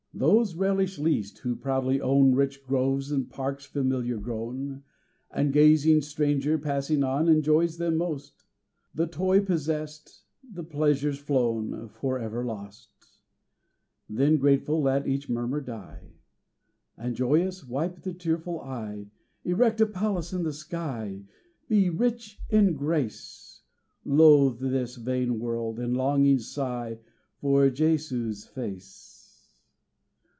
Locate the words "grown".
4.17-4.83